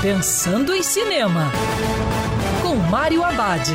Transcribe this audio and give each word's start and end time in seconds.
Pensando 0.00 0.72
em 0.72 0.80
Cinema, 0.80 1.50
com 2.62 2.76
Mário 2.76 3.24
Abad. 3.24 3.68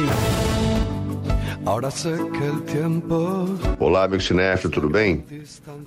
Olá, 3.78 4.06
amigo 4.06 4.24
cinéfilo, 4.24 4.72
tudo 4.72 4.90
bem? 4.90 5.26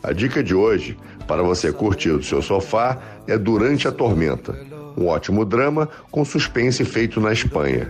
A 0.03 0.13
dica 0.13 0.45
de 0.45 0.55
hoje, 0.55 0.95
para 1.27 1.43
você 1.43 1.73
curtir 1.73 2.11
do 2.11 2.23
seu 2.23 2.43
sofá, 2.43 2.99
é 3.27 3.39
Durante 3.39 3.89
a 3.89 3.93
Tormenta, 3.93 4.55
um 4.95 5.07
ótimo 5.07 5.43
drama 5.43 5.89
com 6.11 6.23
suspense 6.23 6.85
feito 6.85 7.19
na 7.19 7.33
Espanha. 7.33 7.89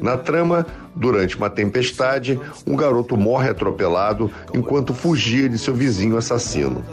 Na 0.00 0.16
trama, 0.16 0.66
durante 0.96 1.36
uma 1.36 1.48
tempestade, 1.48 2.40
um 2.66 2.74
garoto 2.74 3.16
morre 3.16 3.48
atropelado 3.50 4.28
enquanto 4.52 4.92
fugia 4.92 5.48
de 5.48 5.56
seu 5.56 5.74
vizinho 5.74 6.16
assassino. 6.16 6.84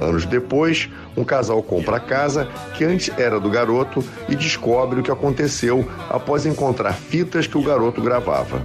Anos 0.00 0.24
depois, 0.24 0.88
um 1.16 1.24
casal 1.24 1.62
compra 1.62 1.96
a 1.96 2.00
casa 2.00 2.48
que 2.74 2.84
antes 2.84 3.10
era 3.18 3.40
do 3.40 3.50
garoto 3.50 4.04
e 4.28 4.36
descobre 4.36 5.00
o 5.00 5.02
que 5.02 5.10
aconteceu 5.10 5.88
após 6.08 6.46
encontrar 6.46 6.92
fitas 6.92 7.46
que 7.46 7.58
o 7.58 7.62
garoto 7.62 8.00
gravava. 8.00 8.62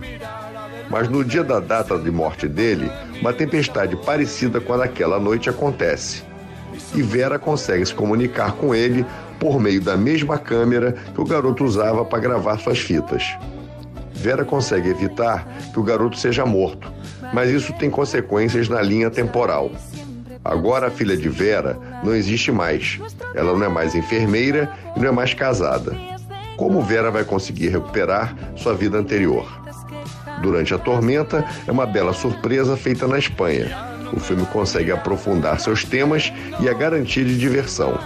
Mas 0.89 1.09
no 1.09 1.23
dia 1.23 1.43
da 1.43 1.59
data 1.59 1.97
de 1.97 2.11
morte 2.11 2.47
dele, 2.47 2.91
uma 3.19 3.33
tempestade 3.33 3.95
parecida 3.95 4.61
com 4.61 4.73
a 4.73 4.77
daquela 4.77 5.19
noite 5.19 5.49
acontece. 5.49 6.23
E 6.93 7.01
Vera 7.01 7.39
consegue 7.39 7.85
se 7.85 7.93
comunicar 7.93 8.53
com 8.53 8.75
ele 8.75 9.05
por 9.39 9.59
meio 9.59 9.81
da 9.81 9.97
mesma 9.97 10.37
câmera 10.37 10.93
que 11.13 11.19
o 11.19 11.25
garoto 11.25 11.63
usava 11.63 12.05
para 12.05 12.19
gravar 12.19 12.59
suas 12.59 12.79
fitas. 12.79 13.35
Vera 14.13 14.45
consegue 14.45 14.89
evitar 14.89 15.47
que 15.73 15.79
o 15.79 15.83
garoto 15.83 16.17
seja 16.17 16.45
morto, 16.45 16.91
mas 17.33 17.49
isso 17.49 17.73
tem 17.73 17.89
consequências 17.89 18.69
na 18.69 18.81
linha 18.81 19.09
temporal. 19.09 19.71
Agora 20.43 20.87
a 20.87 20.91
filha 20.91 21.15
de 21.15 21.29
Vera 21.29 21.79
não 22.03 22.13
existe 22.13 22.51
mais. 22.51 22.99
Ela 23.33 23.57
não 23.57 23.65
é 23.65 23.69
mais 23.69 23.95
enfermeira 23.95 24.71
e 24.95 24.99
não 24.99 25.07
é 25.07 25.11
mais 25.11 25.33
casada. 25.33 25.95
Como 26.57 26.81
Vera 26.81 27.09
vai 27.09 27.23
conseguir 27.23 27.69
recuperar 27.69 28.35
sua 28.55 28.73
vida 28.73 28.97
anterior? 28.97 29.47
Durante 30.41 30.73
a 30.73 30.77
Tormenta 30.77 31.45
é 31.65 31.71
uma 31.71 31.85
bela 31.85 32.13
surpresa 32.13 32.75
feita 32.75 33.07
na 33.07 33.17
Espanha. 33.17 33.93
O 34.11 34.19
filme 34.19 34.45
consegue 34.47 34.91
aprofundar 34.91 35.59
seus 35.59 35.83
temas 35.83 36.31
e 36.59 36.69
a 36.69 36.73
garantia 36.73 37.23
de 37.23 37.37
diversão. 37.37 37.97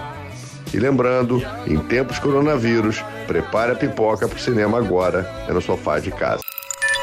E 0.73 0.77
lembrando, 0.77 1.41
em 1.65 1.77
tempos 1.79 2.19
coronavírus, 2.19 3.03
prepare 3.25 3.71
a 3.71 3.75
pipoca 3.75 4.27
para 4.27 4.37
o 4.37 4.39
cinema 4.39 4.77
agora, 4.77 5.29
é 5.47 5.53
no 5.53 5.61
sofá 5.61 5.99
de 5.99 6.11
casa. 6.11 6.46